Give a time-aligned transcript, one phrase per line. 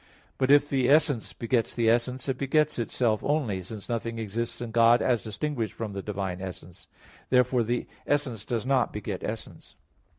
[0.39, 4.71] But if the essence begets the essence, it begets itself only, since nothing exists in
[4.71, 6.87] God as distinguished from the divine essence.
[7.29, 9.75] Therefore the essence does not beget essence.